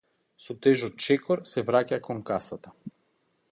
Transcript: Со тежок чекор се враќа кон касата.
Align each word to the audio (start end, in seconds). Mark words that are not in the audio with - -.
Со 0.45 0.55
тежок 0.67 0.95
чекор 1.09 1.43
се 1.51 1.63
враќа 1.69 2.01
кон 2.09 2.25
касата. 2.33 2.75